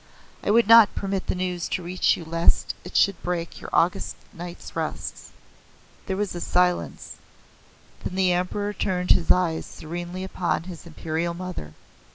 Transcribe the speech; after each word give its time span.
I 0.43 0.49
would 0.49 0.67
not 0.67 0.95
permit 0.95 1.27
the 1.27 1.35
news 1.35 1.69
to 1.69 1.83
reach 1.83 2.17
you 2.17 2.25
lest 2.25 2.73
it 2.83 2.95
should 2.97 3.21
break 3.21 3.61
your 3.61 3.69
august 3.71 4.15
night's 4.33 4.75
rest." 4.75 5.27
There 6.07 6.17
was 6.17 6.33
a 6.33 6.41
silence, 6.41 7.17
then 8.03 8.15
the 8.15 8.31
Emperor 8.31 8.73
turned 8.73 9.11
his 9.11 9.29
eyes 9.29 9.67
serenely 9.67 10.23
upon 10.23 10.63
his 10.63 10.87
Imperial 10.87 11.35
Mother. 11.35 11.73